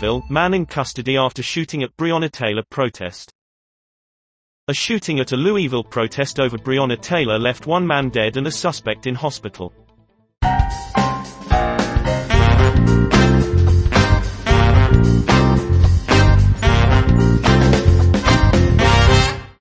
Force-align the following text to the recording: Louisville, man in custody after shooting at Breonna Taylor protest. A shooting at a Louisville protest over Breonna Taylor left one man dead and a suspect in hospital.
Louisville, 0.00 0.24
man 0.30 0.54
in 0.54 0.64
custody 0.64 1.18
after 1.18 1.42
shooting 1.42 1.82
at 1.82 1.94
Breonna 1.98 2.32
Taylor 2.32 2.62
protest. 2.70 3.30
A 4.66 4.72
shooting 4.72 5.20
at 5.20 5.32
a 5.32 5.36
Louisville 5.36 5.84
protest 5.84 6.40
over 6.40 6.56
Breonna 6.56 6.98
Taylor 6.98 7.38
left 7.38 7.66
one 7.66 7.86
man 7.86 8.08
dead 8.08 8.38
and 8.38 8.46
a 8.46 8.50
suspect 8.50 9.06
in 9.06 9.14
hospital. 9.14 9.74